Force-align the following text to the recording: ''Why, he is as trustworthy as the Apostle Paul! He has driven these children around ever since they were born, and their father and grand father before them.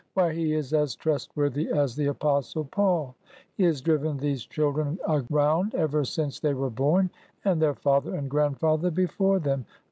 ''Why, 0.15 0.33
he 0.33 0.53
is 0.53 0.73
as 0.73 0.95
trustworthy 0.95 1.69
as 1.71 1.95
the 1.95 2.07
Apostle 2.07 2.65
Paul! 2.65 3.13
He 3.53 3.65
has 3.65 3.81
driven 3.81 4.17
these 4.17 4.47
children 4.47 4.97
around 5.07 5.75
ever 5.75 6.03
since 6.05 6.39
they 6.39 6.55
were 6.55 6.71
born, 6.71 7.11
and 7.45 7.61
their 7.61 7.75
father 7.75 8.15
and 8.15 8.27
grand 8.27 8.57
father 8.59 8.89
before 8.89 9.37
them. 9.37 9.67